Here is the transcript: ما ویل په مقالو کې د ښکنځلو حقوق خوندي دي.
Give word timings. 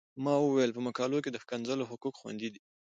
ما 0.23 0.33
ویل 0.39 0.71
په 0.75 0.81
مقالو 0.87 1.23
کې 1.23 1.29
د 1.31 1.37
ښکنځلو 1.43 1.89
حقوق 1.91 2.13
خوندي 2.21 2.49
دي. 2.53 2.59